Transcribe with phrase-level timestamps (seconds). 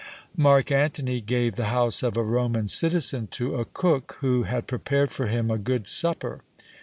[0.35, 5.11] Marc Antony gave the house of a Roman citizen to a cook, who had prepared
[5.11, 6.41] for him a good supper!